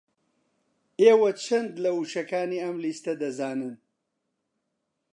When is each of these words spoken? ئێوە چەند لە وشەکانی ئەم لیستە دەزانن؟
ئێوە 1.03 1.29
چەند 1.43 1.73
لە 1.83 1.91
وشەکانی 1.97 2.63
ئەم 2.63 2.77
لیستە 2.83 3.13
دەزانن؟ 3.21 3.75